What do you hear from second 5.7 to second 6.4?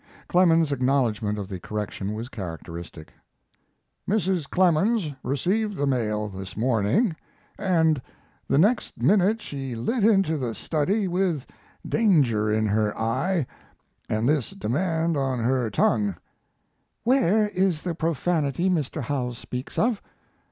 the mail